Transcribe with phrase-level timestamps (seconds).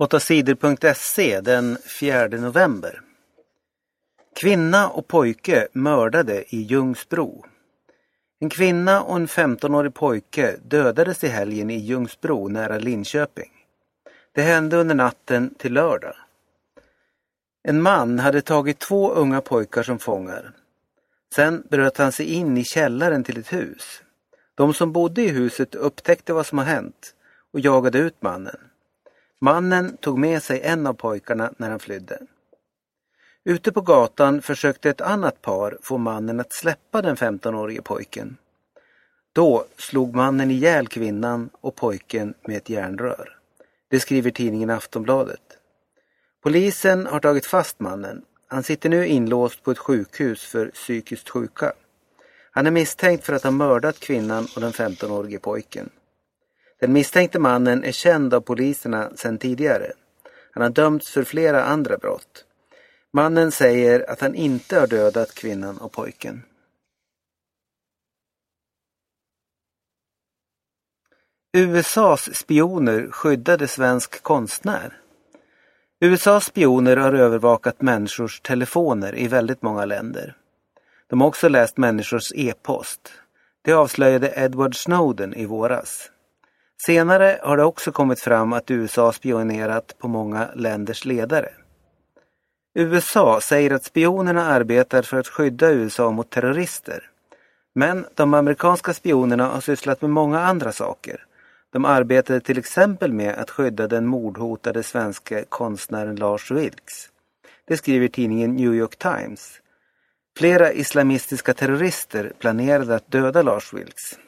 [0.00, 3.00] 8sidor.se den 4 november.
[4.40, 7.44] Kvinna och pojke mördade i Ljungsbro.
[8.40, 13.50] En kvinna och en 15-årig pojke dödades i helgen i Ljungsbro nära Linköping.
[14.34, 16.16] Det hände under natten till lördag.
[17.62, 20.52] En man hade tagit två unga pojkar som fångar.
[21.34, 24.02] Sen bröt han sig in i källaren till ett hus.
[24.54, 27.14] De som bodde i huset upptäckte vad som har hänt
[27.52, 28.69] och jagade ut mannen.
[29.40, 32.18] Mannen tog med sig en av pojkarna när han flydde.
[33.44, 38.36] Ute på gatan försökte ett annat par få mannen att släppa den 15-årige pojken.
[39.32, 43.38] Då slog mannen ihjäl kvinnan och pojken med ett järnrör.
[43.88, 45.58] Det skriver tidningen Aftonbladet.
[46.42, 48.22] Polisen har tagit fast mannen.
[48.46, 51.72] Han sitter nu inlåst på ett sjukhus för psykiskt sjuka.
[52.50, 55.90] Han är misstänkt för att ha mördat kvinnan och den 15-årige pojken.
[56.80, 59.92] Den misstänkte mannen är känd av poliserna sedan tidigare.
[60.52, 62.44] Han har dömts för flera andra brott.
[63.12, 66.42] Mannen säger att han inte har dödat kvinnan och pojken.
[71.52, 75.00] USAs spioner skyddade svensk konstnär.
[76.00, 80.36] USAs spioner har övervakat människors telefoner i väldigt många länder.
[81.06, 83.12] De har också läst människors e-post.
[83.62, 86.10] Det avslöjade Edward Snowden i våras.
[86.86, 91.48] Senare har det också kommit fram att USA spionerat på många länders ledare.
[92.74, 97.10] USA säger att spionerna arbetar för att skydda USA mot terrorister.
[97.74, 101.26] Men de amerikanska spionerna har sysslat med många andra saker.
[101.72, 107.08] De arbetade till exempel med att skydda den mordhotade svenska konstnären Lars Vilks.
[107.64, 109.60] Det skriver tidningen New York Times.
[110.38, 114.18] Flera islamistiska terrorister planerade att döda Lars Vilks.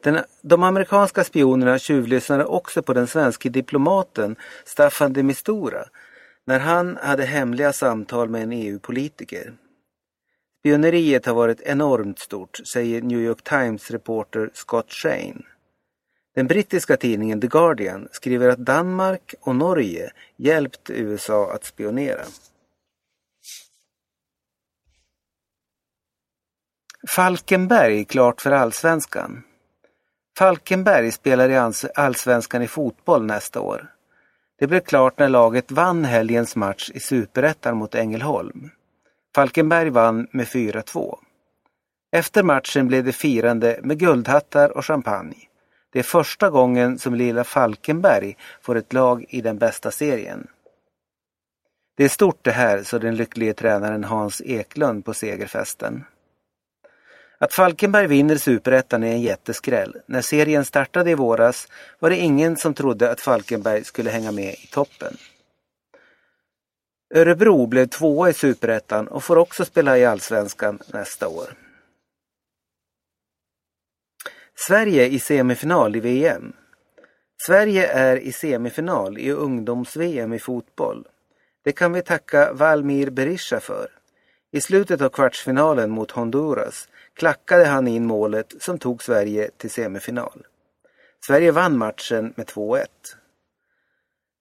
[0.00, 5.84] Den, de amerikanska spionerna tjuvlyssnade också på den svenska diplomaten Staffan de Mistura
[6.44, 9.52] när han hade hemliga samtal med en EU-politiker.
[10.60, 15.42] Spioneriet har varit enormt stort, säger New York Times reporter Scott Shane.
[16.34, 22.24] Den brittiska tidningen The Guardian skriver att Danmark och Norge hjälpt USA att spionera.
[27.16, 29.42] Falkenberg klart för allsvenskan.
[30.38, 33.92] Falkenberg spelar i allsvenskan i fotboll nästa år.
[34.58, 38.70] Det blev klart när laget vann helgens match i superettan mot Ängelholm.
[39.34, 41.18] Falkenberg vann med 4-2.
[42.12, 45.48] Efter matchen blev det firande med guldhattar och champagne.
[45.92, 50.46] Det är första gången som lilla Falkenberg får ett lag i den bästa serien.
[51.96, 56.04] Det är stort det här, sa den lycklige tränaren Hans Eklund på segerfesten.
[57.42, 59.96] Att Falkenberg vinner superettan är en jätteskräll.
[60.06, 64.54] När serien startade i våras var det ingen som trodde att Falkenberg skulle hänga med
[64.54, 65.16] i toppen.
[67.14, 71.54] Örebro blev tvåa i superettan och får också spela i allsvenskan nästa år.
[74.54, 76.52] Sverige i semifinal i VM.
[77.46, 81.06] Sverige är i semifinal i ungdoms-VM i fotboll.
[81.64, 84.01] Det kan vi tacka Valmir Berisha för.
[84.54, 90.46] I slutet av kvartsfinalen mot Honduras klackade han in målet som tog Sverige till semifinal.
[91.26, 92.86] Sverige vann matchen med 2-1.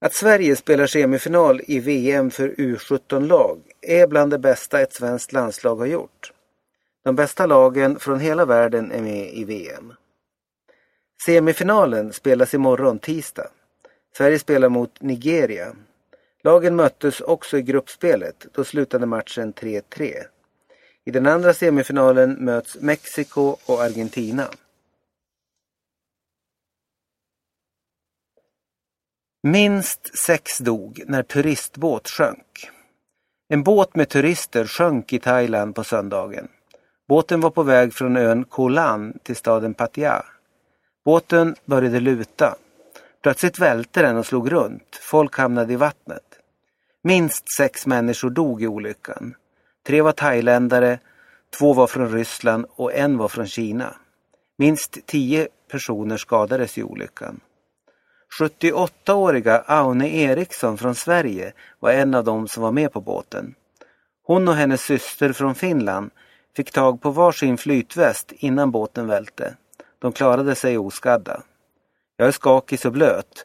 [0.00, 5.76] Att Sverige spelar semifinal i VM för U17-lag är bland det bästa ett svenskt landslag
[5.76, 6.32] har gjort.
[7.04, 9.92] De bästa lagen från hela världen är med i VM.
[11.24, 13.50] Semifinalen spelas imorgon tisdag.
[14.16, 15.76] Sverige spelar mot Nigeria.
[16.48, 18.46] Lagen möttes också i gruppspelet.
[18.52, 20.14] Då slutade matchen 3-3.
[21.04, 24.44] I den andra semifinalen möts Mexiko och Argentina.
[29.42, 32.70] Minst sex dog när turistbåt sjönk.
[33.48, 36.48] En båt med turister sjönk i Thailand på söndagen.
[37.08, 40.24] Båten var på väg från ön Koh Lan till staden Pattaya.
[41.04, 42.56] Båten började luta.
[43.22, 44.98] Plötsligt välte den och slog runt.
[45.00, 46.37] Folk hamnade i vattnet.
[47.02, 49.34] Minst sex människor dog i olyckan.
[49.86, 50.98] Tre var thailändare,
[51.58, 53.96] två var från Ryssland och en var från Kina.
[54.58, 57.40] Minst tio personer skadades i olyckan.
[58.40, 63.54] 78-åriga Aune Eriksson från Sverige var en av dem som var med på båten.
[64.22, 66.10] Hon och hennes syster från Finland
[66.56, 69.54] fick tag på varsin flytväst innan båten välte.
[69.98, 71.42] De klarade sig oskadda.
[72.16, 73.44] Jag är skakig och blöt,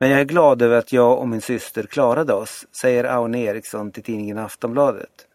[0.00, 3.92] men jag är glad över att jag och min syster klarade oss, säger Aune Eriksson
[3.92, 5.26] till tidningen Aftonbladet.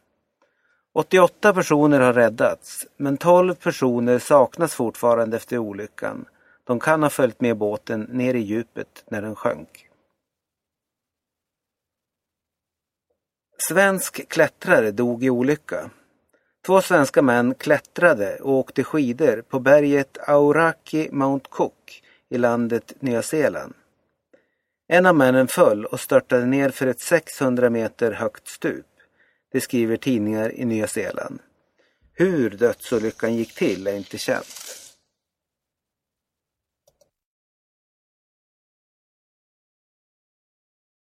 [0.94, 6.26] 88 personer har räddats, men 12 personer saknas fortfarande efter olyckan.
[6.64, 9.90] De kan ha följt med båten ner i djupet när den sjönk.
[13.58, 15.90] Svensk klättrare dog i olycka.
[16.66, 23.22] Två svenska män klättrade och åkte skidor på berget Auraki Mount Cook i landet Nya
[23.22, 23.74] Zeeland.
[24.94, 28.86] En av männen föll och störtade ner för ett 600 meter högt stup.
[29.52, 31.40] Det skriver tidningar i Nya Zeeland.
[32.14, 34.63] Hur dödsolyckan gick till är inte känt.